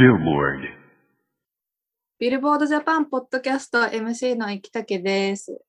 [0.00, 0.62] Billboard.
[2.18, 5.60] ビルボードジャパンポッドキャスト MC の生竹です。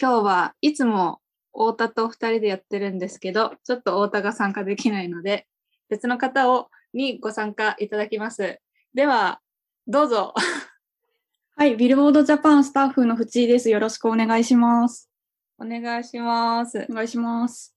[0.00, 1.18] 今日はいつも
[1.52, 5.48] 太田と二人でやってるんですけど、ちょっと太田が参加できないので、
[5.88, 8.60] 別の方をにご参加いただきます。
[8.94, 9.40] では、
[9.88, 10.32] どうぞ。
[11.56, 13.68] はい、ビルボードジャパンスタッフの藤井です。
[13.68, 15.10] よろしくお願いします。
[15.58, 16.86] お願いします。
[16.88, 17.74] お願いします。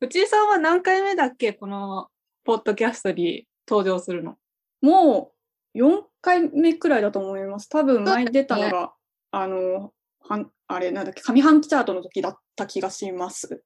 [0.00, 2.10] 藤井さんは何回目だっけこの
[2.44, 4.36] ポッドキャストに登場するの？
[4.80, 5.32] も
[5.74, 7.68] う4回目くらいだと思います。
[7.68, 8.92] 多分前に出たのが、
[9.30, 13.62] あの、はんあれなんだっけ、上半期チャートの時だった気がします。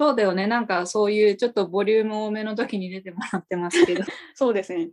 [0.00, 0.46] そうだよね。
[0.46, 4.04] なんかそういうちょっとボリューム多めの時に出てもらってますけど。
[4.34, 4.90] そうですね。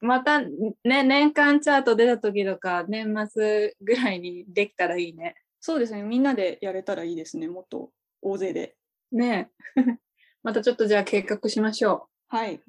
[0.00, 5.36] また、ね、年間チャート出た時とか、年末ぐらいにできたらいいね。
[5.60, 6.02] そうですね。
[6.02, 7.48] みんなでやれたらいいですね。
[7.48, 7.90] もっと
[8.22, 8.76] 大勢で。
[9.12, 9.82] ねえ。
[10.42, 12.60] またちょっとじゃあ計画しましょはい。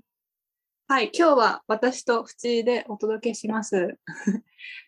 [0.91, 3.99] はい、今日は私と淵でお届けします。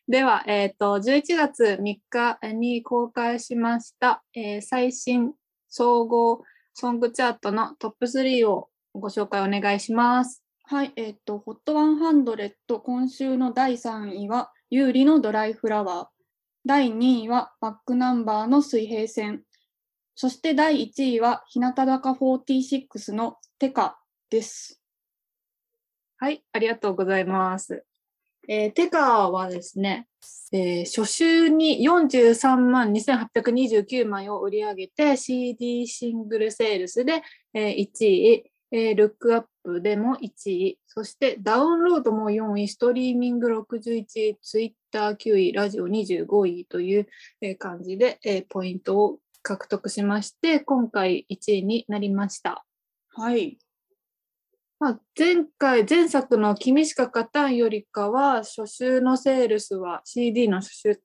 [0.09, 5.31] では、えっ、と、11月3日に公開しました、えー最新
[5.69, 10.43] 総合ソングチャートのトップ3をご紹介お願いします。
[10.63, 16.07] はい、えっ、と、HOT100 今週の第3位は、有利のドライフラワー。
[16.65, 19.43] 第2位は、バックナンバーの水平線。
[20.15, 24.80] そして第1位は、日向坂46のテカです。
[26.21, 27.83] はい、ありがとうございます。
[28.47, 30.07] えーテカはですね、
[30.51, 37.23] えー初週に43万2829枚を売り上げて CD シングルセールスで、
[37.55, 47.07] えー1位、えールックアップでも1位、そしてダウンロードも4位、ストリーミング61位、ツイッター9位、ラジオ25位という
[47.41, 52.63] えー感じで、えーポイントを獲得しまして、今回1位になりました。
[53.09, 53.57] はい。
[54.81, 60.99] まあ、前回、前作の君しか勝たんよりかは、初週のセールスは、CD の初週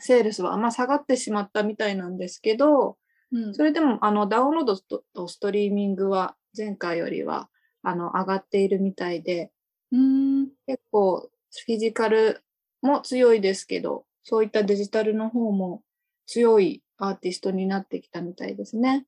[0.00, 2.96] セールスは、まあ、下がってしまったみたいなんですけど、
[3.30, 7.50] うんそれでも、あの、ダウンロードととストリーミングは、前回よりは、
[7.82, 9.52] あの、上がっているみたいで、
[9.92, 11.30] うーん結構、
[11.66, 12.42] フィジカル
[12.80, 15.82] も強いですけど、そういったデジタルの方も
[16.24, 19.04] 強いアーティストになってきたみたいですね。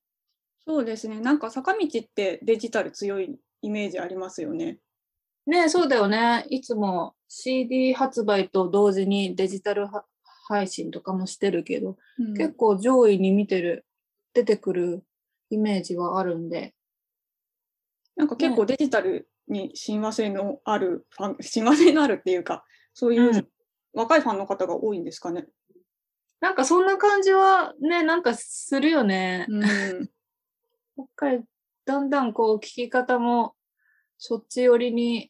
[0.66, 1.20] そうですね。
[1.20, 4.78] なんか坂道ってデジタル強いイメージありますよね。
[5.46, 6.44] ねえ、そうだよね。
[6.48, 10.04] いつも CD 発売と同時にデジタルは
[10.48, 13.86] 配信とかもしてるけど、うん結構上位に見てる、
[14.34, 15.04] 出てくる
[15.50, 16.74] イメージはあるんで。
[18.16, 23.48] なんか結構デジタルに親和性のあるファン、 親和性のあるっていうか、そういううん
[23.92, 25.48] 若いファンの方が多いんですかね。
[26.40, 29.46] なんかそんな感じはね、なんかするよね。
[29.48, 29.66] うん、や
[31.02, 31.44] っぱり
[31.84, 33.54] だんだんこう聞き方も
[34.18, 35.26] そっち寄りに、やっ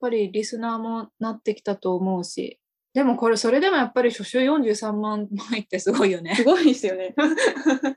[0.00, 2.60] ぱりリスナーもなってきたと思うし。
[2.92, 6.36] でもこれ、それでもやっぱり初週43万枚ってすごいよね。
[6.36, 7.14] すごいですよね。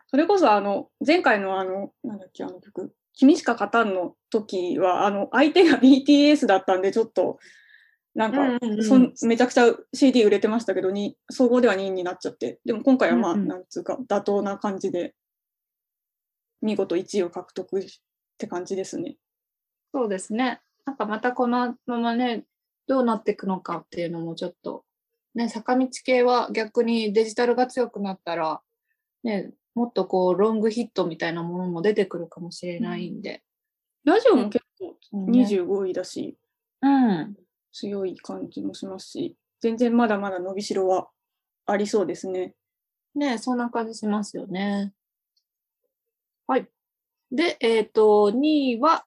[0.09, 7.37] それこそあの前回のあのなんだっけあの曲「君しか勝たん」の時はあの相手が BTS だったんでちょっと
[8.15, 15.13] なんか、うんうんうんそんめちゃくちゃ CD 売れてましたけどに総合では2位になっちゃってでも今回はまあ、うんうんなんつうか妥当な感じで
[16.61, 17.83] 見事1位を獲得っ
[18.37, 19.17] て感じですね。
[19.93, 20.61] そうですね。
[20.85, 22.45] なんかまたこのままね、
[22.87, 24.85] どうなっていくのかっていうのもちょっと、
[25.35, 28.61] ね、坂道系は逆にデジタルが強くなったら、
[29.23, 33.43] ね、もっとこうロングヒットみたいなものも出てくるかもしれないんで。
[34.05, 36.37] ラジオも結構そうね25位だし、
[36.81, 37.35] うん。
[37.73, 41.09] 強い感じもしますし全然まだまだ伸びしろは
[41.65, 42.55] ありそうですね。
[43.13, 44.93] ね、そんな感じしますよね。
[46.47, 46.67] はい。
[47.31, 49.05] で、えっ、と、2位は、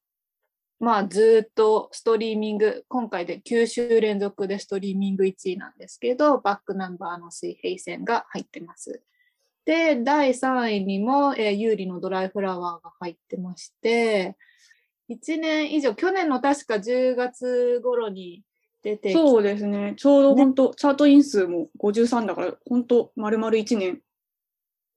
[0.78, 9.02] まあ、ずーっとストリーミング、今回で9週連続でストリーミング1位なんですけど、バックナンバーの水平線が入ってます。
[9.64, 14.36] で、第3位にも、えー、有利のドライフラワーが入ってまして、
[15.10, 18.42] 1年以上、去年の確か10月頃に
[18.82, 19.94] 出てきそうですね。
[19.96, 24.00] ちょうど本当、チャートイン数も53だから、本当、丸々1年。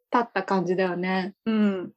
[0.10, 1.36] たった感じだよね。
[1.45, 1.94] うん。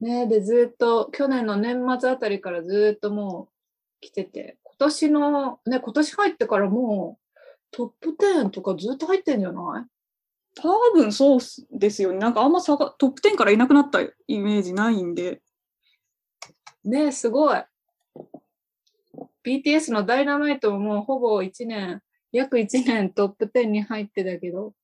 [0.00, 7.38] ねで、ずっと、去年の年末あたりからずっともう来てて、今年の、ね、今年入ってからもう
[7.70, 9.90] トップ10とかずっと入ってんじゃない？
[10.56, 12.18] 多分そうですよね。
[12.18, 15.42] なんかあんま差がトップ10からいなくなったイメージないんで。
[16.84, 17.62] ねすごい。
[19.44, 24.74] BTS のダイナマイトももうほぼ1年、約1年トップ10に入ってたけど、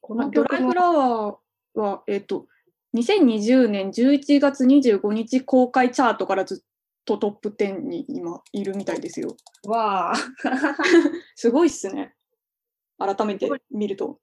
[0.00, 2.46] このドライフラワーは、えっ、と、
[3.00, 6.58] 2020年11月25日公開チャートからずっ
[7.08, 9.34] トトップ10に今いるみたいですよ。
[9.66, 10.14] わあ。
[11.34, 12.14] すごいっすね。
[12.98, 14.20] 改めて見ると。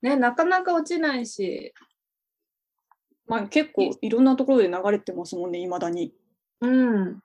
[0.00, 1.72] ね、なかなか落ちないし。
[3.26, 6.12] まあ結構いろんなところで流れてますもんね、いまだに。
[6.60, 7.22] うん。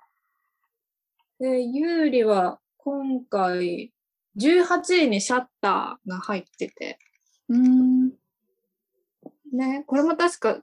[1.40, 3.92] で、有利は今回
[4.38, 7.00] 18位にシャッターが入ってて。
[7.50, 8.12] うん。
[9.54, 10.62] ね、これも確か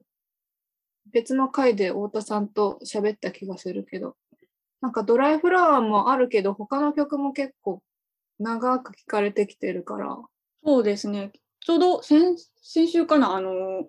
[1.12, 4.16] 別の回で太田さんと喋った気がするけど、
[4.80, 7.82] なんかドライフラワーもあるけど、他の曲も結構
[8.38, 10.18] 長く聴かれてきてるから。
[10.64, 11.32] そうですね。
[11.60, 13.88] ちょうど先先週かな、あの、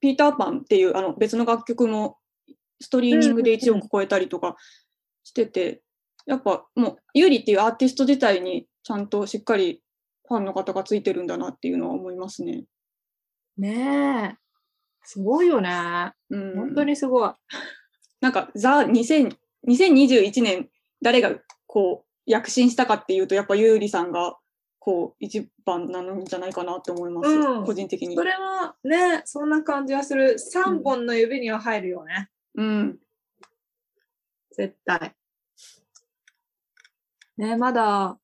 [0.00, 2.18] ピーターパンっていうあの別の楽曲も
[2.80, 4.56] ストリーミングで1億超えたりとか
[5.24, 5.82] してて、
[6.26, 9.82] やっぱもう、ユーリっていうアーティスト自体にちゃんとしっかり
[10.28, 12.64] ファンの方がついてるんだなっていうのは思いますね。
[13.58, 14.42] ねえ。
[15.04, 16.12] すごいよね。
[16.30, 17.30] うん、本当にすごい。
[18.20, 19.36] なんか、ザ2000
[19.68, 20.68] 2021年、
[21.00, 21.32] 誰が
[21.66, 24.36] こう、躍進したかっていうと、やっぱユーリさんが、
[24.78, 28.22] こう、一番なんじゃないかなって思います、うん個人的にそ。
[28.22, 30.36] れはね、そんな感じはする。
[30.38, 32.28] 3本の指には入るよね。
[32.56, 32.98] うん。
[34.50, 35.14] 絶対。
[37.36, 38.18] ね、まだ、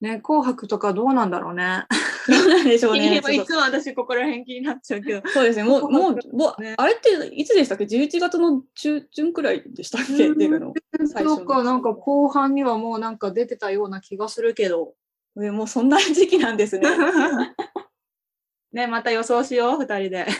[0.00, 1.84] ね、紅白とかどうなんだろうね。
[2.28, 3.16] どうなんでしょうね。
[3.16, 5.28] いつも私ここら辺気になっちゃうけど。
[5.28, 5.64] そうですね。
[5.64, 10.26] もう、もう、もうねあれっていつでしたっけ ?11 月の中旬くらいでしたっけ？
[10.26, 10.74] うん出るの
[11.06, 14.94] そうか、なんか後半にはもうなんか出てたような気がするけど。
[15.40, 16.88] えもうそんな時期なんですね。
[18.72, 20.26] ね、また予想しよう、二人で。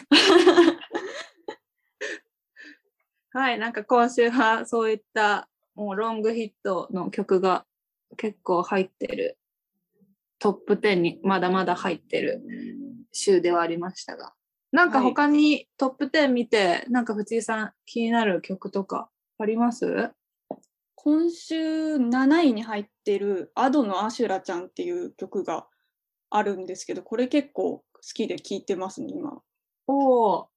[3.33, 7.65] はい、なんか今週はそういったもうロングヒットの曲が
[8.17, 9.39] 結構入ってる、
[10.39, 12.43] トップ10にまだまだ入ってる
[13.13, 14.33] 週ではありましたが。
[14.71, 19.09] なんかはい他にトップ10見て、なんか藤井さん気になる曲とか
[19.39, 20.11] あります？
[20.95, 25.67] 今週7位に入ってるアドのアシュラちゃんっていう曲が
[26.29, 29.41] あるんですけど、これ結構好きで聴いてますね、今。
[29.87, 30.49] おお。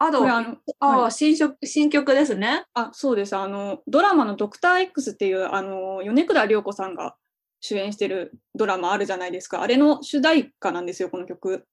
[0.00, 2.64] あと、これあはい新曲、新曲ですね。
[2.74, 3.36] あ、そうです。
[3.36, 7.16] あの、ドラマのドクター X っていう、あの、米倉涼子さんが
[7.60, 9.62] 主演してるドラマあるじゃないですか。
[9.62, 11.66] あれの主題歌なんですよ、この曲。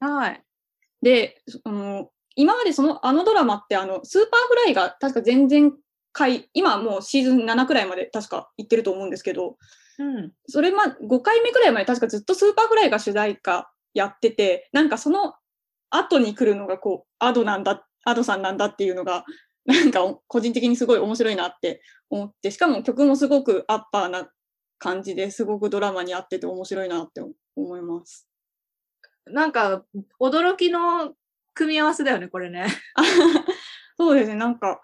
[0.00, 0.42] はい。
[1.02, 5.76] で、あの、今までその、あのドラマって、あの、スーパーフライが確か前々
[6.12, 9.56] 回、今はもうシーズン7くらいまで確か行ってると思うんですけど、
[9.98, 10.32] うん。
[10.46, 15.34] それま、5回目くらいまで確かずっとスーパーフライが主題歌やってて、なんかその
[15.90, 19.24] 後に来るのがこう、アドなんだ、アドさんなんだっていうのが、
[19.66, 24.30] なんか個人的にすごい面白いなって思って、しかも曲もすごくアッパーな
[24.80, 27.22] 感じですごくドラマに合ってて面白いなって
[27.54, 28.26] 思います。
[29.26, 29.84] なんか、
[30.18, 31.14] 驚きの
[31.54, 32.66] 組み合わせだよね、これね。
[33.96, 34.80] そうですね、なんか、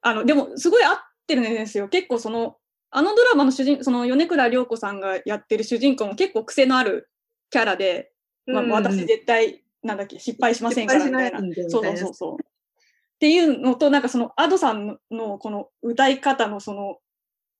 [0.00, 0.96] あの、でもすごい合っ
[1.26, 1.88] てるんですよ。
[1.88, 2.56] 結構その、
[2.90, 7.10] あのドラマの主人、その米倉涼子さんがやってる主人公も結構癖のある
[7.50, 8.12] キャラで、
[8.46, 11.38] まあ、うん私絶対、なんだっけ、失敗しませんからみたいな。
[11.38, 12.36] いなそうそうそう。
[12.42, 16.98] っていうのと、なんかその、アドさんのこの歌い方のその、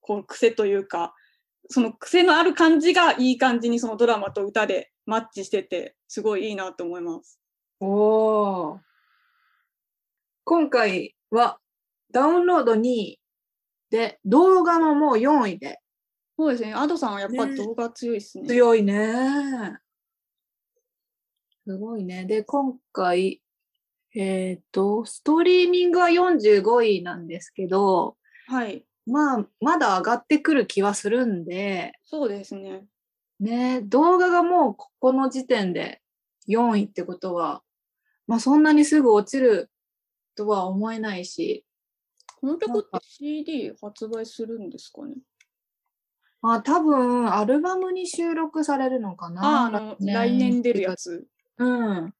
[0.01, 1.15] こう癖というか、
[1.69, 7.41] その癖のある感じがいい感じにそのドラマと歌でマッチしてて、すごいいいなと思います。
[7.81, 8.81] おお。
[10.45, 11.59] 今回は
[12.13, 13.21] ダウンロード2位
[13.91, 15.81] で、動画ももう4位で
[16.37, 18.49] そうですね、アドさんはやっぱ動画強いですね。
[18.49, 19.79] 強いね。
[21.65, 22.25] すごいね。
[22.25, 23.41] で、今回、
[24.17, 28.17] えっ、と、ストリーミングは45位なんですけど、
[28.49, 28.85] はい。
[29.07, 32.87] まあ、まだ上がってくる気はするんで、そうですね。
[33.41, 36.01] ね、動画がもうここの時点で
[36.49, 37.63] 4位ってことは、
[38.27, 39.71] まあそんなにすぐ落ちる
[40.35, 41.65] とは思えないし、
[42.41, 45.17] この曲って CD 発売するんですかね？
[46.41, 49.67] まあ多分アルバムに収録されるのかな。
[49.67, 50.97] ああ、来年出るや。
[50.97, 51.27] つ。
[51.59, 52.15] うん。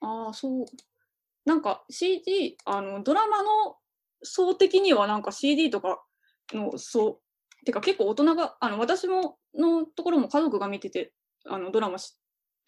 [0.00, 0.66] ああ、そう。
[1.44, 3.76] なんか CD、あの、ドラマの
[4.24, 6.02] 層的にはなんか CD とか
[6.52, 7.20] の層、
[7.64, 11.12] てか結構大人が、あの、私も、のところも家族が見てて、
[11.46, 12.16] あの、ドラマし、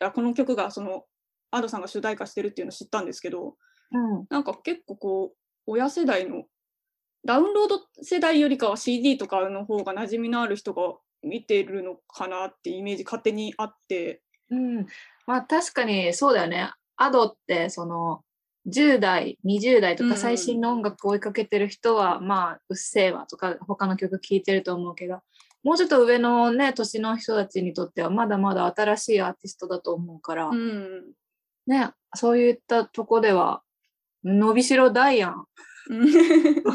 [0.01, 1.05] あこの曲がその、
[1.51, 3.57] アドさんが主題歌してるっていうのを知ったんですけど、
[3.93, 4.27] うん。
[4.31, 5.37] なんか結構こう、
[5.67, 6.45] 親世代の、
[7.25, 10.83] ダウンロード世代よりかは CD とかの方が馴染みのある人が
[11.23, 14.87] 見てるのかなってイメージ勝手にあって、うん。
[15.27, 16.71] まあ確かにそうだよね。
[16.97, 18.23] アドってその
[18.67, 25.21] 10代、20代とうんうんか最新の音楽を追いかけてる人は、まあうっせぇわとか他の曲聴いてると思うけど、
[25.63, 31.13] もうちょっと上のね、年の人たちにとってはまだまだ新しいアーティストだと思うから、うん、
[31.67, 33.63] ね、そういったとこでは
[34.25, 35.47] 伸びしろ大やん。
[35.91, 36.09] うん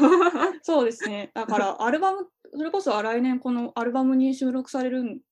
[0.62, 1.30] そうですね。
[1.34, 5.22] だから アルバム、それこそ来年このアルバムに収録される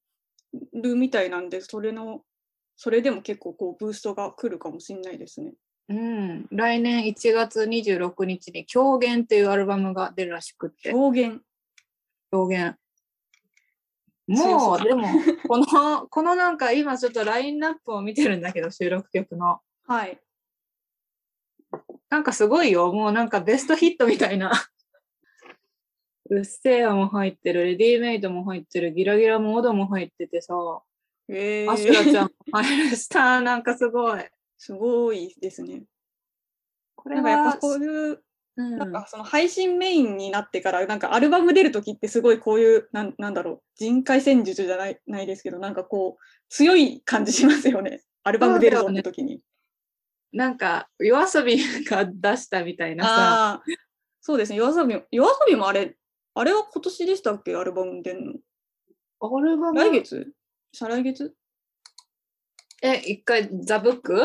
[0.74, 2.22] るみたいなんで、それの、
[2.76, 5.52] それでも結構こうブーストが来るかもしれないですね。
[5.88, 10.92] うん、来年1月26日に狂言っていうアルバムが出るらしくって。
[10.92, 11.42] 狂言。
[12.30, 12.46] 強
[14.37, 15.08] そうもう、でも、
[15.49, 19.60] この、 このなんか今ちょっとラインナップを見てるんだけど、収録曲の。
[19.87, 20.20] はい。
[22.08, 22.92] なんかすごいよ。
[22.92, 24.52] もうなんかベストヒットみたいな。
[26.30, 30.54] うっせぇやも入ってる、レディーメイドも入ってる、ギラギラモードも入っててさ、
[31.28, 34.20] えー、アシュラちゃんも入るした、なんかすごい。
[34.62, 35.84] すごいですね。
[36.94, 38.22] これなんかやっはぱこういう、
[38.56, 48.02] うんなんかその配信メインになってから、なんかアルバム出るときってすごいこういう、なんなんだろう、人海戦術じゃないないですけど、なんかこう、強い感じしますよね。
[48.22, 49.40] アルバム出るぞってときに。
[50.32, 53.62] なんか、夜遊びが出したみたいなさ、
[54.20, 54.58] そうですね。
[54.58, 55.96] 夜遊びも、夜遊びもあれ、
[56.34, 57.56] あれは今年でしたっけ？
[57.56, 58.34] アルバム出んの。
[59.20, 59.78] アルバム？
[59.78, 60.34] 来月？
[60.74, 61.34] 再来月？
[62.82, 64.20] え、一回、ザ・ブック？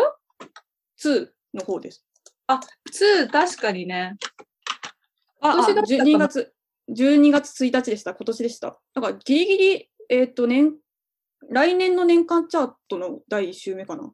[1.03, 2.05] ?2 の方です。
[2.47, 4.15] ?2、確かにね。
[5.41, 6.53] あ、あ今年だったかな12月、
[6.89, 8.13] 12月1日でした。
[8.13, 8.79] 今年でした。
[8.93, 10.75] だからギリギリ、えっ、と、年、
[11.49, 14.11] 来年の年間チャートの第1週目かな。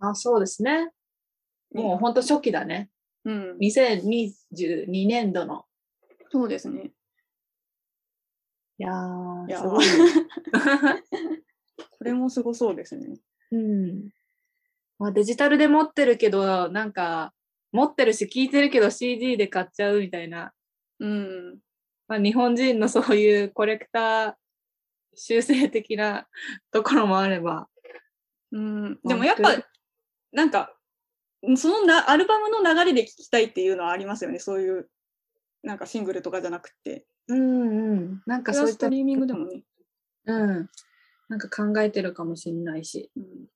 [0.00, 0.90] あ、そうですね。
[1.72, 2.90] もうほんと初期だね。
[3.24, 3.56] うん。
[3.58, 5.64] 2022年度の。
[6.30, 6.92] そうですね。
[8.78, 9.86] いやー、いやーすごい。
[11.98, 13.18] これもすごそうですね。
[13.52, 14.10] うん。
[14.98, 17.32] まあ、デジタルで持ってるけど、なんか、
[17.72, 20.52] 持ってるし聞いてるけど CD で買っちゃうみたいな。
[21.00, 21.58] うん。
[22.08, 24.34] まあ、日本人のそういうコレクター
[25.14, 26.26] 修正的な
[26.70, 27.68] ところもあれば。
[28.52, 29.50] うん、でもやっぱ、
[30.32, 30.74] なんか、
[31.56, 34.38] そのなアルバムの流れで聴きたいっていうのはありますよね。
[34.38, 34.88] そういう、
[35.62, 37.06] なんかシングルとかじゃなくて。
[37.28, 38.22] うんうん。
[38.24, 39.64] なんかそういったストリーミングでもね。
[40.26, 40.70] うん。
[41.28, 43.10] なんか考えてるかもしれないし。
[43.16, 43.46] うん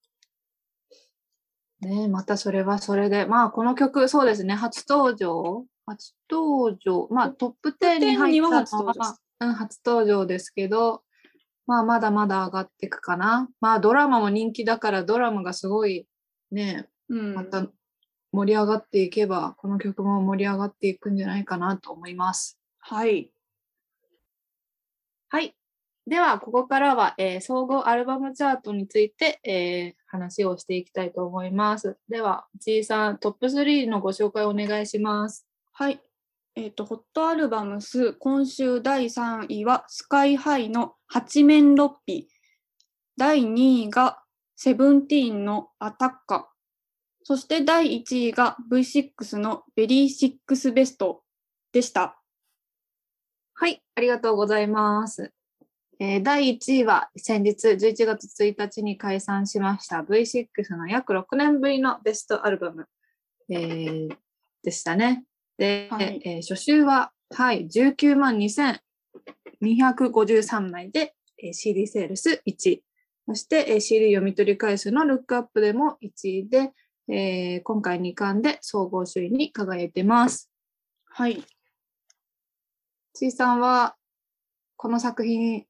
[1.80, 3.26] ねまたそれはそれで。
[3.26, 4.54] まあ、この曲、そうですね。
[4.54, 7.08] 初登場初登場。
[7.10, 11.02] まあ、トップ10に入にはったの初登場は、うん、初登場ですけど、
[11.66, 13.48] まあ、まだまだ上がっていくかな。
[13.60, 16.06] まあ、ドラマも人気だから、ドラマがすごい、
[16.50, 17.66] ね、うん、また
[18.32, 22.58] 盛り上がっていけば、この曲も盛り上がっていくんじゃないかなと思います。
[22.78, 23.32] はい。
[25.28, 25.54] はい。
[26.10, 31.98] では、ここからは、えー総合アルバムチャートについて、えー話をしていきたいと思います。
[32.08, 35.46] では、ちいさん、トップ3のご紹介お願いします。
[35.72, 36.00] はい。
[36.56, 42.26] えっ、と、ホットアルバムス、今週第3位は、スカイハイの八面六臂。
[43.16, 44.20] 第2位が、
[44.56, 46.50] セブンティーンのアタッカ。
[47.22, 51.22] そして第1位が V6 のベリーシックスベスト
[51.70, 52.20] でした。
[53.54, 55.32] はい、ありがとうございます。
[56.02, 62.86] えー第1位は先日11月1日に解散しました V6 の約6年ぶりのベストアルバム、
[63.50, 64.16] えー
[64.62, 65.24] でしたね。
[65.58, 72.82] で、はいえー初週は、はい、19万2253枚で、えー CD セールス1位。
[73.28, 76.72] そして、えー CD 読み取り回数のルックアップでも1位で、
[77.08, 80.50] えー今回2冠で総合首位に輝いてます。
[81.10, 81.44] はい。
[83.12, 83.96] ちいさんは、
[84.76, 85.66] この作品、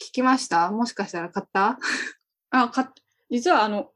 [0.00, 0.70] 聞きました？
[0.70, 1.78] もしかしたら買った？
[2.50, 2.92] あ、か、
[3.30, 3.90] 実はあの、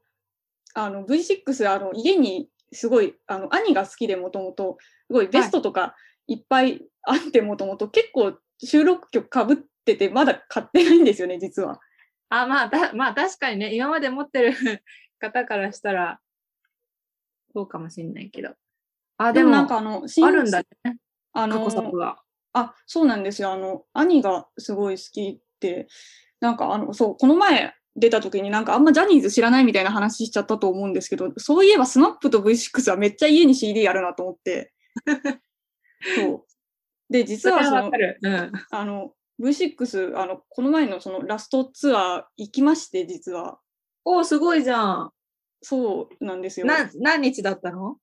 [0.73, 5.95] あの V6、あの、家にすごい、あの、兄が好きでもともと、すごいベストとか
[6.27, 11.79] いっぱいあってもともと、結構収録曲かぶってて、まだ買ってないんですよね、実は。
[12.29, 14.53] あ、まあ、たまあ確かにね、今まで持ってる
[15.19, 16.19] 方からしたら、
[17.53, 18.49] そうかもしれないけど。
[19.17, 20.97] あ、でも、なんかあの、新あるんだね、
[21.33, 22.21] あの過去作が。
[22.53, 23.51] あ、そうなんですよ。
[23.51, 25.39] あの、兄がすごい好きで、
[26.39, 34.73] なんかあの、そう、この前出た時になんかあんまジャニーズ知らないみたいな話しちゃったと思うんですけど、そういえばスマップと V6 はめっちゃ家に CD あるなと思って。
[36.15, 36.45] そう。
[37.09, 37.91] で、実はその。
[38.21, 38.51] うん。
[38.71, 43.59] あの、V6、あの、この前のそのラストツアー行きまして、実は。
[44.03, 45.11] おーすごいじゃん。
[45.61, 46.65] そうなんですよ。
[46.65, 47.97] な、何日だったの？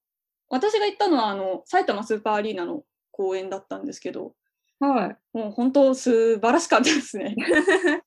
[0.48, 4.34] 私が行ったのは、あの、埼玉スーパーアリーナの公演だったんですけど、
[4.82, 5.16] はい。
[5.32, 7.36] もう本当素晴らしかったですね。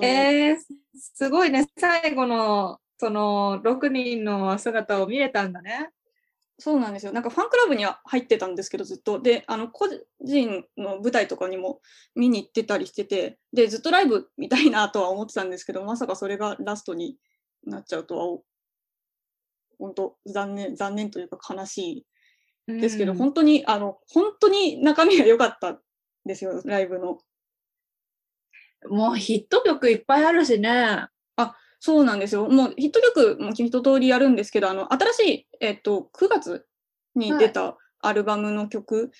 [0.00, 0.56] えー、
[0.94, 1.68] すごいね。
[1.76, 5.90] 最後の、その、6人の姿を見れたんだね。
[6.58, 7.12] そうなんですよ。
[7.12, 9.20] なんかファンクラブには入ってたんですけど、ずっと。
[9.20, 9.90] で、あの、個
[10.22, 11.82] 人の舞台とかにも
[12.14, 17.18] 見に行ってたりしてて、で、ずっとライブ見たいなとは思ってたんですけど、まさかそれがラストに
[17.64, 18.38] なっちゃうとは、
[19.78, 22.06] 本当残念、残念というか悲しい
[22.66, 25.78] ですけど、うん本当に、あの、本当に中身が良かったん
[26.24, 27.18] ですよ、ライブの。
[28.88, 31.08] もうヒット曲いっぱいあるしね。
[31.84, 32.48] そうなんですよ。
[32.48, 36.64] もうヒット曲も一通りやるんですけど、あの、新しい、えっと、9月
[37.14, 39.10] に出たアルバムの曲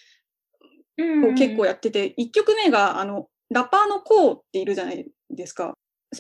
[0.99, 5.75] を結構やってて、1曲目が、あの、ラッパーのコーっているじゃないですか。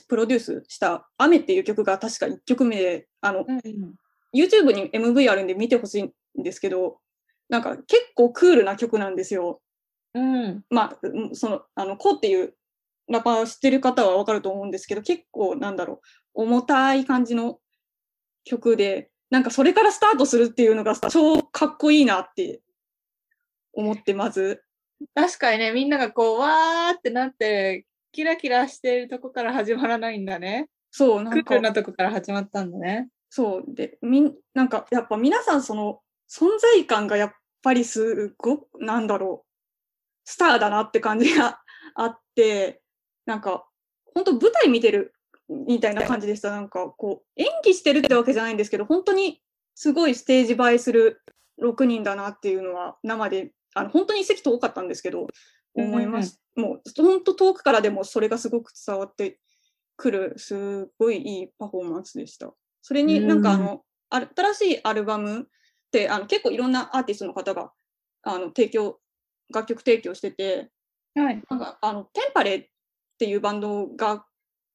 [0.06, 3.94] プロデュースした雨っていう曲が確か1曲目で、あの、うんうん、
[4.38, 6.12] YouTube に MV あるんで見てほしいん
[6.42, 6.98] ですけど、
[7.48, 9.60] なんか結構クールな曲なんですよ。
[10.14, 10.64] うん。
[10.70, 12.54] まあ、うんその、あの、コーっていう
[13.08, 16.00] ラッパー知ってる方はわかると思うんですけど、結構なんだろ
[16.34, 17.58] う、重たい感じの
[18.44, 22.60] 曲で、なんかそれからスタートするっていうのがさ超かっこいいなって
[23.72, 24.62] 思って、まず。
[25.14, 30.68] 確かにね、みんながこう、わーってなって、キラキラしてるとこから始まらないんだね。
[30.90, 33.08] そう、なんかクール、なとこから始まったんだね。
[33.28, 33.64] そう。
[33.66, 39.48] で、みん、なんか、やっぱ皆さんその、存在感がやっぱりすごく、なんだろう、
[40.24, 41.60] スターだなって感じが
[41.94, 42.82] あって、
[43.26, 43.66] なんか、
[44.14, 45.14] 本当舞台見てる
[45.48, 46.50] みたいな感じでした。
[46.50, 49.42] なんか、こう、演技してるってわけじゃないんですけど、本当に
[49.74, 51.22] すごいステージ映えする
[51.62, 55.26] 6人だなっていうのは、生で、あの、本当に席遠かったんですけど、
[55.74, 56.40] 思います。
[56.54, 59.40] もう、本当遠くからでもそれがすごく伝わって
[59.96, 62.54] くる、すごいいいパフォーマンスでした。
[62.82, 65.48] それになんかあの、新しいアルバム
[65.98, 67.70] ってあの結構いろんなアーティストの方が
[68.24, 68.98] あの提供
[69.52, 70.70] 楽曲提供してて
[71.14, 71.42] はい。
[71.48, 72.66] なんかあのテンパレっ
[73.18, 74.24] ていうバンドが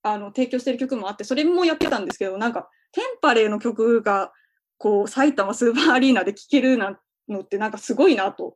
[0.04, 4.32] あの提供してる曲もあってそれもやってたんですけどなんかテンパレの曲が
[4.78, 6.98] こう埼玉スーパーアリーナで聴けるな
[7.28, 8.56] のってなんかすごいなと。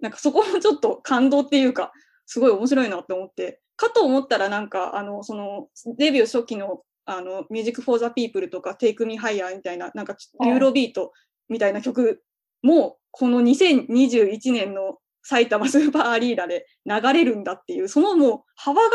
[0.00, 1.92] なんかそこもちょっと感動っていうか
[2.26, 3.60] すごい面白いなって思って。
[3.76, 10.50] かと思ったらなんかあのそのデビュー初期のあの、 Music for the People とか、Take Me Higher みたいな、なんか、はい。
[10.50, 11.12] ユーロビート
[11.48, 12.22] みたいな曲
[12.62, 18.90] も、この2021年の埼玉スーパーアリーナで流れるんだっていう、そのもう幅が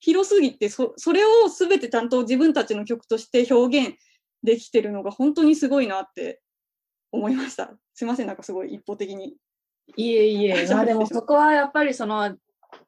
[0.00, 3.96] 広すぎて、そそれを全てちゃんと自分たちの曲として表現
[4.42, 6.40] できてるのが本当にすごいなって
[7.10, 7.72] 思いました。
[7.94, 9.36] すいません、なんかすごい一方的に。
[9.96, 12.36] いえいえ、まあでもそこはやっぱりその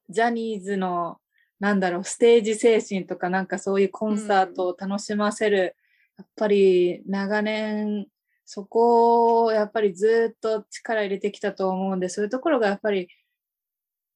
[0.08, 1.16] ジャニーズの
[1.58, 5.76] なんだろうステージ精神とかなんかそういうコンサートを楽しませる、
[6.18, 8.06] やっぱり長年
[8.52, 13.06] そこをやっぱりずっと力入れてきたと思うんでそういうところがやっぱり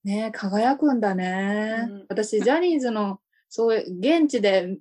[0.02, 2.06] ね輝くんだね、うん。
[2.08, 4.76] 私ジャニーズのそういう現地で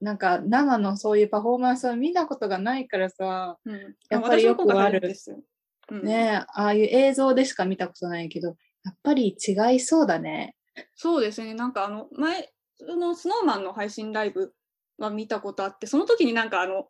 [0.00, 5.14] なんか生のそういうパフォーマンスを見たことがないからさ、うん、やっぱりよくある。
[5.92, 6.02] うん。
[6.02, 10.56] ねああいう映像でしか見たことないけど、やっぱり違いそうだね。
[10.96, 14.52] そうですね、なんかあの、前、そのスノーマンの配信ライブ
[14.98, 16.88] は見たことあって、その時になんかあの、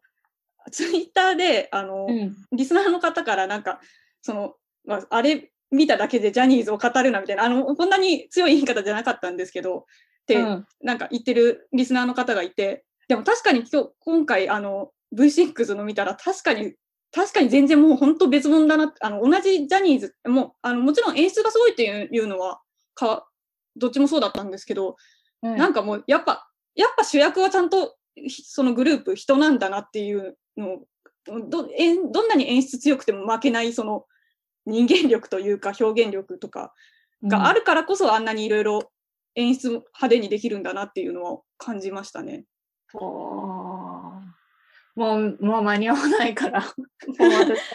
[0.70, 2.36] ツイッターで、あの、うん。
[2.52, 3.80] リスナーの方からなんか、
[4.22, 9.82] その、まあ、あれ見ただけでジャニーズを語るなみたいな、あの、こんなに強い言い方じゃなかったんですけど、っ
[10.26, 16.74] て、うんなんか言ってるリスナーの方がいて、でも確かに今日、今回、あの、V6 の見たら確かに、
[17.12, 22.60] 確かに全然もう本当別物だなあの、同じジャニーズ、もう、あの、もちろん演出がすごいっていういうのは、
[22.94, 23.28] か、
[23.76, 24.96] どっちもそうだったんですけど、
[25.42, 30.86] うんなんかもう、やっぱ、やっぱ主役はちゃんと、ひそのグループ、人なんだなっていうのを
[31.26, 34.06] どどんなに演出強くても負けない、その
[34.64, 36.72] 人間力というか表現力とか
[37.22, 38.90] があるからこそあんなにいろいろ
[39.34, 42.44] 演出派手にできるんだなっていうのを感じましたね。
[42.94, 44.36] おー
[44.96, 46.62] もう、もう間に合わないから。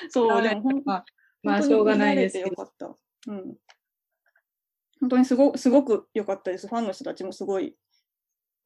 [0.09, 1.05] そう、でも本まあ、
[1.43, 2.39] まあ、しょうがないです。
[2.39, 2.87] よかった。
[3.27, 3.55] うん。
[4.99, 6.67] 本当にすごすごく良かったです。
[6.67, 7.75] ファンの人たちもすごい、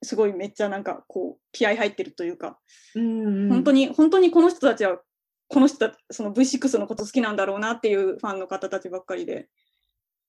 [0.04, 2.60] すごいめっちゃなんかこう気合入ってるというか、
[2.96, 5.00] うん本当に、本当にこの人たちは、
[5.48, 9.50] この人たその V6 のこと好きなんだろうなっていうファンの方たちばっかりで、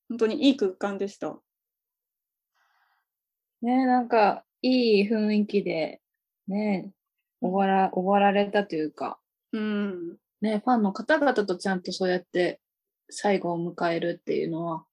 [0.09, 1.39] 本当にいい空間でした。
[3.63, 6.01] ねなんか、いい雰囲気で、
[6.47, 6.93] ね
[7.41, 9.19] 終わら、終わられたというか、
[9.53, 10.17] うん。
[10.41, 12.61] ねファンの方々とちゃんとそうやって
[13.09, 14.85] 最後を迎えるっていうのは、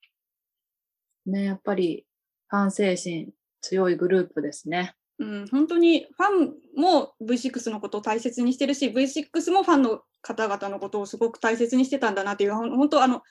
[1.26, 2.06] ねやっぱり
[2.48, 3.30] ファン精神
[3.64, 4.94] 強いグループですね。
[5.20, 13.24] うん、本当にファンも V6 のことを大切にしてるし、V6 もファンの方々のことをすごく大切にしてたんだなっていう、本当あの、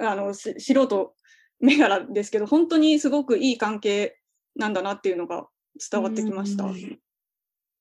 [0.00, 1.14] あの、し素人
[1.60, 4.18] 目柄ですけど、本当にすごくいい関係
[4.56, 5.46] なんだなっていうのが
[5.90, 6.64] 伝わってきました。
[6.64, 6.98] うん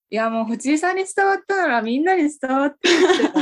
[0.09, 3.23] いや、もう藤井さんに伝わったならみんなに伝わってるって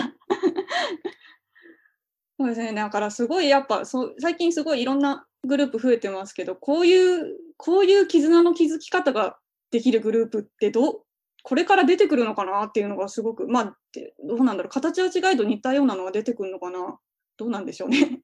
[2.39, 2.73] そうですね。
[2.73, 9.37] だからすごいやっぱそう最近すごいいろんなグループ増えてますけど、こういうこういう絆の築き方が
[9.71, 11.01] できるグループってどう
[11.43, 14.69] これから出てくるのかなっていうのがすごくまあでどうなんだろう。
[14.71, 16.97] 形は違いど似たようなのが出てくるのかな。
[17.37, 18.21] どうなんでしょうね。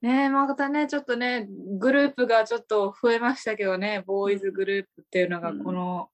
[0.00, 5.64] ねえ、またね、ちょっとね、グループがちょっと増えましたけどね、ボーイズグループっていうのがうん。
[5.64, 6.10] この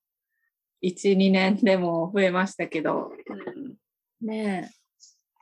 [0.83, 4.27] 1、2年でも増えましたけど、うん。
[4.27, 4.81] ねえ。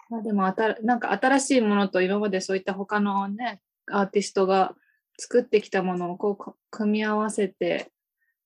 [0.08, 4.74] まあでもあた、なんか新しいものと今までそういった他のね、アーティストが
[5.18, 7.90] 作ってきたものをこうか組み合わせて、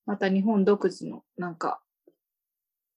[0.05, 1.81] また日本独自のなんか、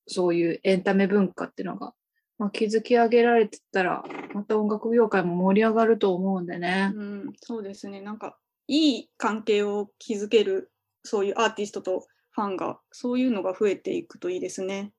[0.09, 1.95] そういうエンタメ文化っていうのが、
[2.39, 6.93] まあ、築き上げられてったら、また音楽業界も盛り上がると思うんでね。
[6.95, 8.01] うん、そうですね。
[8.01, 10.73] なんか、いい関係を築ける、
[11.05, 14.93] そういうアーティストとファンが、そういうのが増えていくといいですね。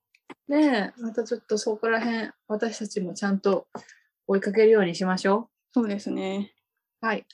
[0.47, 3.67] ねえ、またちょっとそこら辺、私たちもちゃんと
[4.27, 6.53] 追いかけるようにしましょそうですね。
[7.01, 7.05] う。
[7.05, 7.25] はい。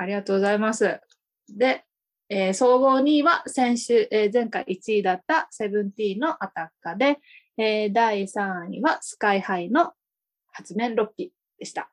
[0.00, 1.00] ありがとうございます。
[1.48, 1.84] で、
[2.28, 7.18] えー総合2位は先週、えー前回1位だったセブンティーンのアタッカーで、
[7.56, 9.92] えー第3位はスカイハイの
[10.52, 11.90] 発面6匹でした。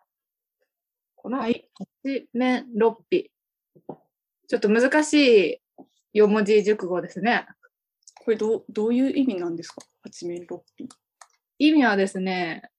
[1.16, 1.68] このはい。
[1.74, 3.32] 発面6匹。
[4.48, 5.62] ちょっと難し
[6.14, 7.48] い4文字熟語ですね。
[8.24, 9.82] これどう、どういう意味なんですか？
[10.04, 10.88] 八面六臂。
[11.58, 12.70] 意味はですね、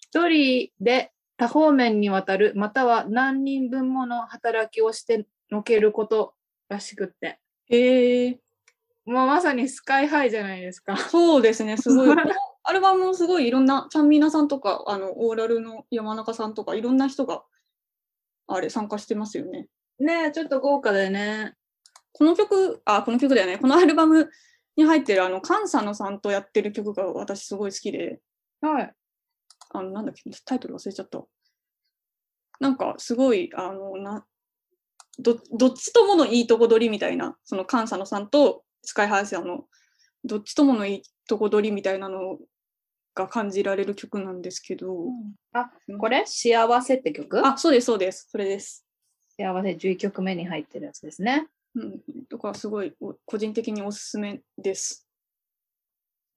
[0.00, 6.34] 一人で多方面にわたる、または何人分もの働きをしてのけること
[6.68, 7.40] らしくって。
[7.66, 8.40] へえ。
[9.04, 10.96] もうまさにスカイハイじゃないですか。
[10.96, 11.76] そうですね。
[11.76, 12.16] すごい。
[12.64, 17.42] アルバムもすごいいろんな、ちゃんみなさんとか、あの、オーラルの山中さんとか、いろんな人が、
[18.46, 19.66] あれ、参加してますよね。
[19.98, 21.54] ねえ、ちょっと豪華でね。
[22.12, 23.58] この曲、あ、この曲だよね。
[23.58, 24.30] このアルバム
[24.76, 28.20] に入ってる、あの、菅佐野さんとやってる曲が私すごい好きで、
[28.60, 28.94] はい。
[29.72, 31.24] あの、なんだっけ、タイトル忘れちゃった。
[32.60, 34.24] なんか、すごい、あの、な、
[35.18, 39.64] どどっちとものいいとこ取りみたいな、その菅佐野さんとスカイハイさんの、
[40.24, 42.38] どっちとものいいとこ取りみたいなの
[43.14, 45.06] が感じられる曲なんですけど、
[45.52, 46.24] あ、これ？
[46.26, 47.46] 幸せって曲？
[47.46, 48.28] あ、そうです、そうです。
[48.30, 48.86] それです。
[49.36, 51.48] 幸せ11曲目に入ってるやつですね。
[51.74, 52.00] うん。
[52.30, 55.06] だからすごい、お個人的におすすめです。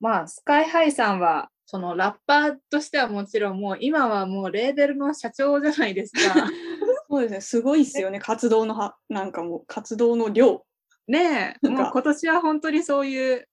[0.02, 6.20] まあ、スカイハイさんは、そのラッパーとしてはもちろんもう今はもうレーベルの社長じゃないですか。
[7.10, 10.66] そうですね、すごいっすよね、活動のは、なんかもう、活動の量。
[11.08, 13.48] ねえ、もう今年は本当にそういう、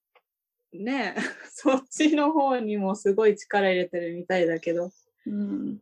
[0.73, 1.21] ねえ、
[1.53, 4.91] そっちの方にもすごい力入れてるみたいだけど、
[5.27, 5.81] うん。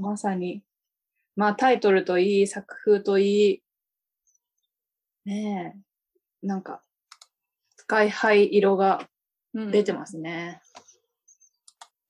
[0.00, 0.62] まさに、
[1.36, 3.62] まあタイトルといい、作風といい、
[5.26, 5.74] ね
[6.42, 6.82] え、なんか、
[7.76, 9.08] スカイハイ色が
[9.52, 9.70] うん。
[9.70, 10.60] 出てますね。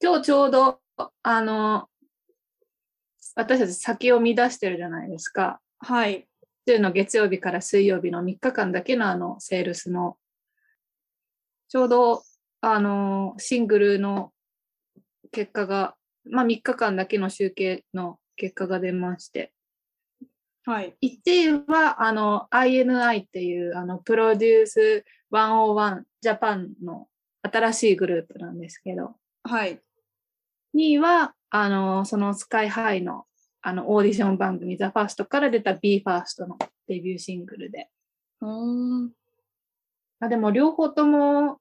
[0.05, 0.81] 今日ちょうど、
[1.23, 1.88] あの、
[3.35, 5.62] 私たち先を見出してるじゃないですか。
[5.79, 6.29] はい。
[6.69, 10.19] 週の月曜日から水曜日の3日間だけのあのセールスの、
[11.71, 12.23] ちょうど
[12.61, 14.35] あのシングルの
[15.33, 15.95] 結果が、
[16.29, 19.55] まあ3日間だけの集計の結果が出まして、
[20.67, 20.95] はい。
[21.01, 27.07] 1位はあの INI っていうあのプロデュース101ジャパンの
[27.40, 29.81] 新しいグループなんですけど、はい。
[30.75, 33.25] 2位はあのそのスカイハイの
[33.63, 37.89] あのオーディション番組 THEFIRST から出た BE:FIRST のデビューシングルで、
[38.43, 39.13] うーん。
[40.21, 41.61] あでも両方とも、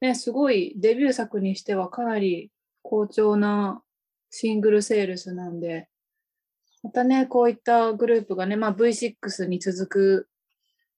[0.00, 2.50] ね、すごいデビュー作にしてはかなり
[2.82, 3.82] 好調な
[4.30, 5.88] シングルセールスなんで、
[6.82, 10.28] またね、こういったグループがね、まあ、V6 に続く、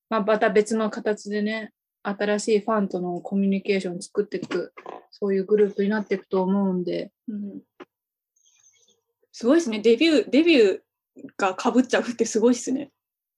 [0.09, 4.75] まあ、また別の形でね、新しいファンとのコミュニケーションを作っていく、
[5.11, 7.61] そういうグループになっていくと思うんで、うん、
[9.33, 9.81] すごいですね。
[9.81, 10.81] デビュー、デビュー
[11.37, 12.91] がかぶっちゃうってすごいですね。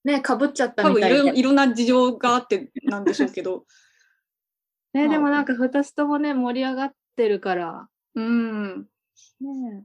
[0.04, 1.18] ね、かぶっちゃった多分いみたいで。
[1.18, 3.64] ろいろな事情があってなんでしょうけど。
[4.92, 8.82] ね、まあでもなんか2つともね、盛り上がってるから、うん。
[8.82, 8.86] ね
[9.40, 9.84] え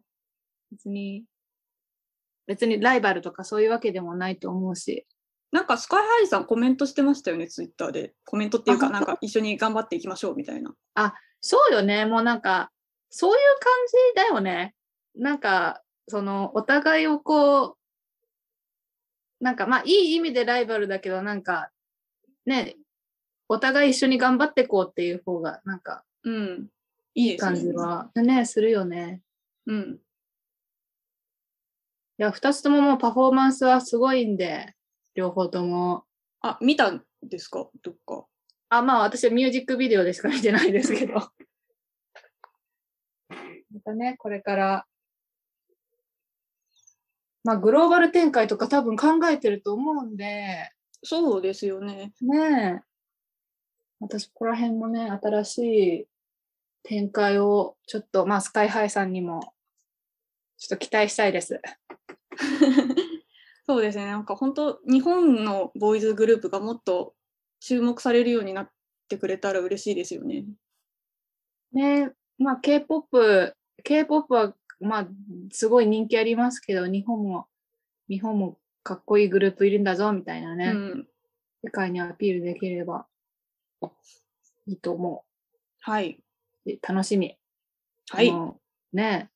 [0.71, 1.25] 別に、
[2.47, 5.07] 別にライバルとかそういうわけでもないと思うし。
[5.51, 8.13] なんかスカイハイさんコメントしてましたよね、ツイッターで。
[8.25, 10.73] コメントっていうか、なんか一緒に頑張っていきましょうみたいな。
[11.41, 12.05] そうよね。
[12.05, 12.71] もうなんか、
[13.09, 13.71] そういう感
[14.15, 14.75] じだよね。
[15.15, 17.77] なんか、その、お互いをこう、
[19.39, 21.71] なんかまあ、いい意味でライバルだけど、なんか、
[22.45, 22.75] ね、
[23.47, 26.67] お互い一緒に頑張っていこうっていう方が、なんか、うん。
[27.15, 27.61] いい感ね。
[27.61, 29.21] じは、ね、するよね。
[29.65, 29.99] うん。
[32.17, 34.75] いや、二つとももうパフォーマンスはすごいんで、
[35.15, 36.05] 両方とも。
[36.41, 37.69] あ、見たんですか？
[37.81, 38.25] どっか。
[38.69, 41.13] あ、まあ私はミュージックビデオでしか見てないですけど。
[43.71, 44.85] またね、これから、
[47.43, 50.71] まあグローバル展開とか多分考えてると思うんで、
[51.03, 52.13] そうですよね。
[52.21, 52.89] ねえ。
[53.99, 55.57] またそこら辺もね、新し
[56.03, 56.07] い
[56.83, 59.53] 展開をちょっと、まあスカイハイさんにも
[60.57, 61.61] ちょっと期待したいです。
[63.69, 67.13] そうですね、なんか本当、日本のボーイズグループがもっと
[67.59, 68.69] 注目されるようになっ
[69.07, 70.43] てくれたら嬉しいですよね。
[71.71, 73.53] ねまあ K-POP、
[73.83, 75.07] K-POP はまあ
[75.51, 77.45] すごい人気ありますけど、日本も、
[78.09, 81.07] 日本もかっこいいグループいるんだぞみたいなね、うん。
[81.63, 83.05] 世界にアピールできれば
[84.65, 85.23] いいと思
[85.81, 86.23] はい。
[86.81, 87.37] 楽しみ。
[88.09, 88.33] はい
[88.93, 89.29] ね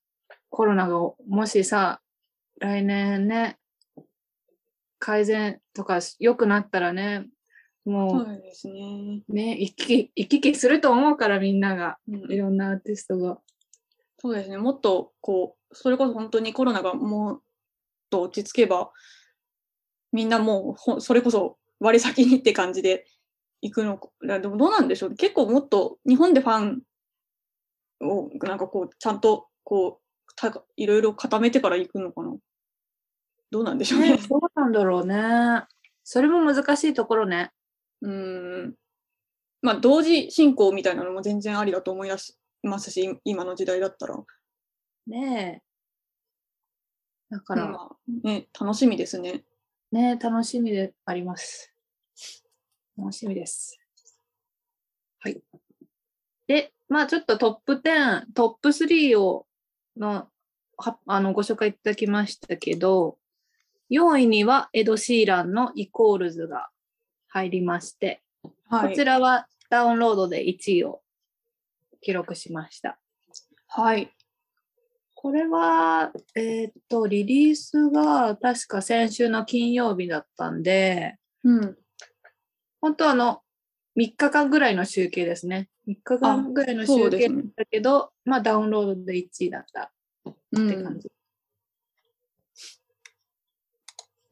[0.50, 2.02] コロナがもしさ、
[2.60, 3.60] 来年ね、
[5.04, 7.28] 改善とか良くなったらね、
[7.84, 9.22] もうそうですね。
[9.28, 12.32] ね、行き来、行き来すると思うからみんなが、うん。
[12.32, 13.38] いろんなアーティストが。
[14.18, 17.42] そうですね、もっとこう、それこそ本当にコロナがもっ
[18.10, 18.94] と落ち着けば、
[20.14, 23.06] みんなもうほ、それこそ割先にって感じで
[23.62, 24.00] 行くの
[24.40, 25.16] でもどうなんでしょう。
[25.16, 26.82] 結構もっと日本でファン
[28.08, 32.34] をなんかこう、ちゃんとこう、たいろいろ固めてから行くのかな
[33.54, 34.18] どうなんでしょうねね、。
[34.18, 35.16] どうなんだろうね。
[36.04, 37.52] それも難しいところね。
[38.02, 38.76] うーん。
[39.62, 44.18] まあ、同時進行みたいなのも全然ありだと思い出しますし、今の時代だったら。
[45.06, 45.64] ねえ。
[47.30, 47.90] だか、からら、
[48.24, 49.44] ね、楽しみですね。
[49.92, 51.72] ね楽しみであります。
[52.98, 53.80] 楽しみです。
[55.20, 55.40] はい。
[56.48, 59.46] で、まあちょっとトップ10、トップ3を
[59.96, 60.28] の
[60.76, 63.20] はあのご紹介いただきましたけど、
[63.94, 66.70] 4位にはエド・シーランのイコールズが
[67.28, 68.24] 入りまして、
[68.68, 68.90] はい。
[68.90, 71.02] こちらはダウンロードで1位を
[72.02, 72.98] 記録しました。
[73.68, 74.12] はい。
[75.14, 81.78] これは、えーっと、リリースが確か先週の金曜日だったんで、うん。
[82.82, 83.42] 本当あの、
[83.96, 85.70] 3日間ぐらいの集計ですね。
[85.88, 89.94] 3日間ぐらいの集計だけど、まあダウンロードで1位だった
[90.52, 90.68] うん。
[90.68, 91.10] って感じ。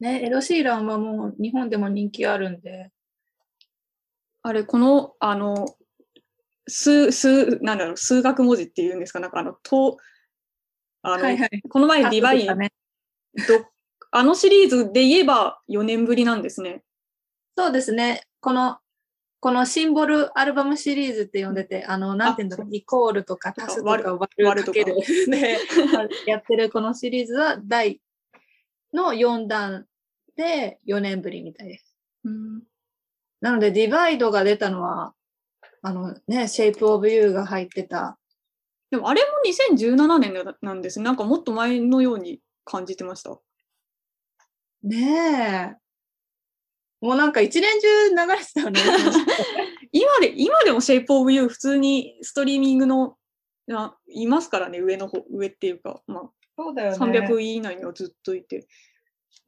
[0.02, 2.90] ね、エド・シーランはもう日本でも人気あるんで、
[4.42, 5.76] あれ、この、あの、
[6.66, 9.98] 数、数、なんだろう、数学文字っていうんですか、なんかあの、と、
[11.02, 11.62] あの、はいはい。
[11.68, 12.72] この前リバイあね、
[13.46, 13.64] ド、
[14.10, 16.82] あのシリーズで言えば4年ぶりなんですね。
[17.56, 18.22] そうですね。
[18.40, 18.78] この、
[19.38, 25.58] このシンボルアルバムシリーズって呼んでて、あの、なんていうんだろうイコールとか足すとか割る割る割るとかかけるで
[26.26, 28.00] やってるこのシリーズは第
[28.92, 29.86] の4弾
[30.36, 31.96] で4年ぶりみたいです。
[32.24, 32.62] うん。
[33.40, 35.14] なので、 Divide が出たのは、
[35.82, 38.18] あのね、 Shape of You が入ってた。
[38.90, 39.28] でもあれも
[39.76, 41.04] 2017年ななんですね。
[41.04, 43.38] なんかもっと前のように感じてました。
[44.82, 45.82] ねえ。
[47.00, 48.80] もうなんか一年中流れてたよね。
[49.90, 53.16] 今で、今でも Shape of You 普通にストリーミングの、
[53.72, 56.96] あいますからね、上の方、上っていうか、まあ、そうだよね。
[56.98, 58.66] 300位以内にはずっといて。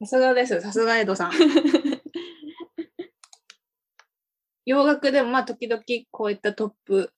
[0.00, 0.60] さすがです。
[0.60, 1.32] さすがエドさん。
[4.66, 7.12] 洋楽でもまあ時々こういったトップ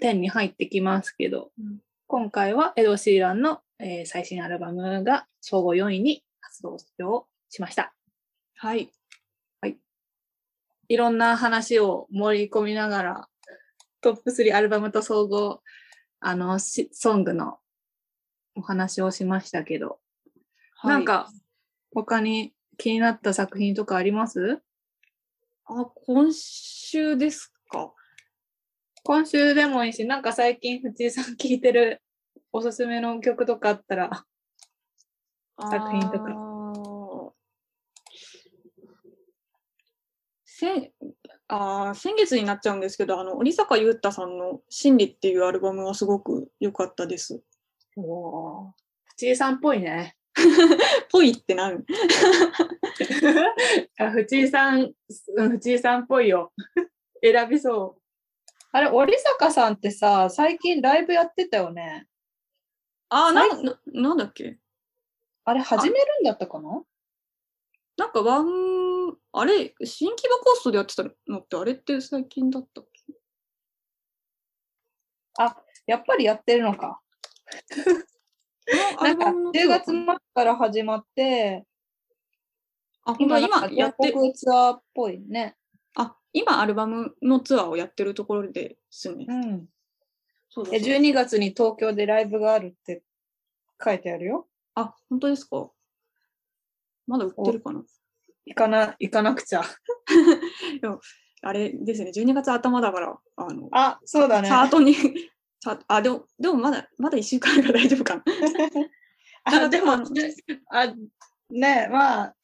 [0.00, 6.78] 10に入ってきますけど、うん今回はエド・シーランの、えー最新アルバムが総合4位に活動
[7.50, 7.94] しました。
[8.56, 8.90] はい。
[10.88, 13.28] いろんな話を盛り込みながら、
[14.00, 15.62] トップ3アルバムと総合、
[16.20, 17.58] あの、しソングの
[18.54, 20.00] お話をしましたけど、
[20.76, 21.30] はいなん、か
[21.94, 24.60] 他に気になった作品とかあります？
[25.64, 27.92] あ、今週ですか？
[29.04, 32.02] 今週でもいいし、なんか最近藤井さん聴いてる
[32.52, 34.24] おすすめの曲とかあったら、
[35.58, 36.24] 作品とか
[41.50, 47.40] あー先月になっちゃうんですけど、あの、織坂優太さんの真理っていうアルバムはすごく良かったです。
[47.96, 48.74] お
[49.12, 50.17] 藤井さんっぽいね。
[51.10, 51.84] ぽいってなん
[53.98, 54.92] あ藤井さん、
[55.36, 56.52] うん藤井さんっぽいよ。
[57.22, 58.02] 選びそう。
[58.70, 62.06] あれ、織坂さんってさ、最近ライブやってたよね。
[63.08, 64.58] あーな、な、なんだっけ？
[65.44, 66.84] あれ、始めるんだったかな？
[67.96, 73.02] なんかワン、あれ、新木場コーストでやってたのってあれって最近だったっけ？
[75.86, 77.00] やっぱりやってるのか。
[79.02, 80.04] なんか、10ルバムのツアー月末
[80.34, 81.64] から始まって、
[83.04, 85.56] あ、本当だなんか今やって、全国ツアーっぽいね。
[85.96, 89.26] あ、今アルバムのツアーをやってるところですね。
[89.28, 89.54] うん。
[89.54, 89.66] え
[90.50, 93.02] そうだそうだ12月に東京でライブがあるって
[93.82, 94.46] 書いてあるよ。
[94.74, 95.70] あ、本当ですか
[97.06, 97.82] まだ売ってるかな
[98.44, 99.62] 行かな、行かなくちゃ。
[101.40, 104.48] あれですね、12月頭だから、あの、あ、そうだね。
[104.48, 104.94] チャートに、
[105.60, 108.22] チャあ、でも、でもまだ、まだ1週間が大丈夫かな。
[109.44, 110.94] あでも、あ
[111.50, 112.36] ねまあ、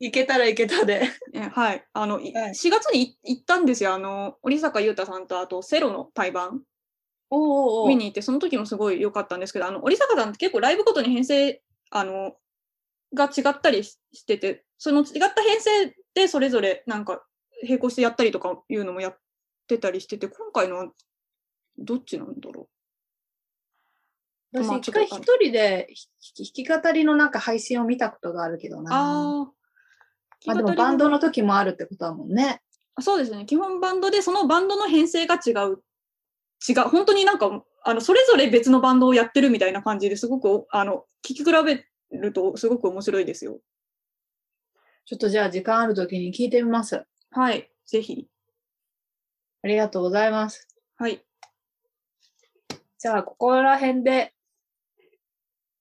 [0.00, 1.02] いけたらいけたで。
[1.34, 1.84] えはい。
[1.92, 3.94] あの、いはい4月にい行ったんですよ。
[3.94, 6.62] あの、織坂優太さんと、あと、セロの対バン
[7.30, 12.36] おお見に行って、その時もすごい良かったんですけど、あの、織坂さんって結構ライブごとに編成、あの、
[13.12, 17.24] が違ったりししてて、その違った編成でそれぞれなんか
[17.62, 19.18] 並行してやったりとかいうのもやっ
[19.66, 20.92] てたりしてて、今回のは
[21.78, 22.68] どっちなんだろ
[24.52, 25.88] 私まあちょっと一回一人で
[26.36, 28.82] 弾き語りのなんか配信を見たことがあるけどう。
[28.82, 28.90] な。
[28.94, 29.52] ああ。
[30.46, 32.62] まあでもバンドの時もあるってことだもんね。
[32.94, 33.44] あそうですね。
[33.44, 35.82] 基本バンドで、そのバンドの編成が違う。
[36.68, 36.88] 違う。
[36.88, 41.84] 本当になんか、あの、それぞれ別のバンドをやってるみたいな感じですごく、あの、聞き比べ
[42.16, 43.60] るとすごく面白いですよ。
[45.04, 47.04] ちょっとじゃあ時間ある時に聞いてみます。
[47.30, 47.70] はい。
[47.86, 48.28] ぜひ。
[49.62, 50.68] ありがとうございます。
[50.96, 51.24] はい。
[52.98, 54.34] じゃあここら辺で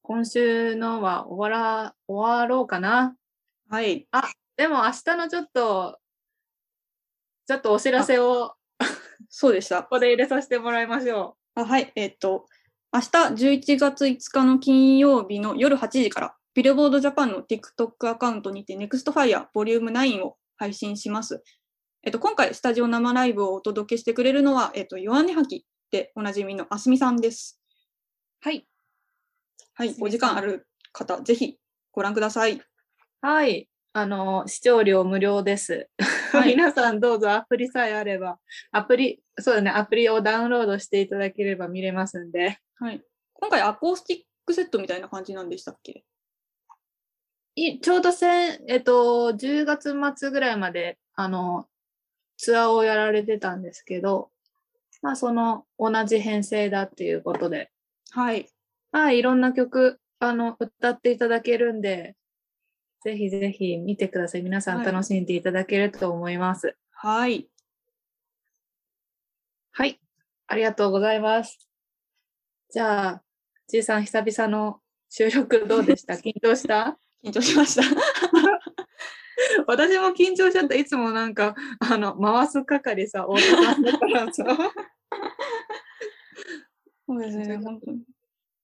[0.08, 3.18] 今週のは終わら、終わろうかな。
[3.70, 4.08] はい。
[4.56, 6.00] でも明日のちょっと、
[7.46, 8.54] ちょっとお知らせを
[9.30, 9.90] そうでしたこ。
[9.90, 11.92] こで入れさせてもらいましょあはい。
[11.96, 12.46] えっと、
[12.94, 19.80] 明日11月5日の金曜日の夜8時から、ビルボードジャパンの TikTok アカウントにて NEXTFIRE Vol.
[19.82, 21.44] 9を配信します。
[22.04, 27.60] えっと、今回スタジオ生ライブをお届けしてくれるのは、えっと、ヨアネハキでおなじみのあすみさんです。
[28.46, 28.50] う。
[28.50, 28.68] はい。
[29.74, 31.58] はいお時間ある方、ぜひ
[31.92, 32.62] ご覧ください。
[33.22, 33.70] はい。
[33.94, 35.90] あの、視聴料無料です。
[36.32, 38.40] はい 皆さんどうぞアプリさえあれば、
[38.72, 42.60] アプリ、そうだね、アプリをダウンロードしていただければ見れますんで。
[42.76, 43.04] はい。
[43.34, 46.04] 今回アコースティックセットみたいな感じなんでしたっけ？
[47.56, 51.68] いちょうどせん、えっと、10月末ぐらいまで、あの、
[52.38, 54.30] ツアーをやられてたんですけど、
[55.08, 57.72] まあ、その同じ編成だっていうことで、
[58.12, 58.50] はい。
[58.92, 62.18] はい、いろんな曲、あの、歌っていただけるんで、
[63.06, 64.42] ぜひぜひ見てください。
[64.42, 66.76] 皆さんはい楽しんでいただけると思います。
[66.92, 67.48] はい。
[69.72, 69.98] はい、
[70.48, 71.58] ありがとうございます。
[72.70, 73.24] じゃあ、
[73.70, 76.16] じいさん、久々の収録どうでした？
[76.20, 77.00] 緊張した？
[77.24, 77.84] 緊張しました。
[79.68, 80.76] 私も緊張しちゃった。
[80.76, 84.44] いつもなんか、あの、回す係さ、太田さんだからさ。
[87.08, 88.04] そうですね、本当に。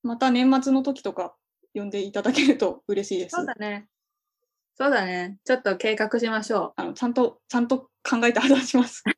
[0.03, 1.35] また年末の時とか
[1.73, 3.35] 呼んでいただけると嬉しいです。
[3.35, 3.87] そうだね。
[4.75, 5.37] そうだね。
[5.45, 6.81] ちょっと計画しましょう。
[6.81, 9.03] あのちゃんと、ちゃんと考えて話します。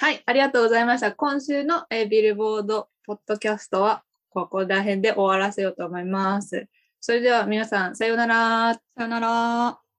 [0.00, 1.12] はい、ありがとうございました。
[1.12, 6.68] 今週の、えービルボードポッドキャストはここら辺で終わらせようと思います。
[7.00, 8.74] それでは皆さん、さようなら。
[8.74, 9.89] さよなら。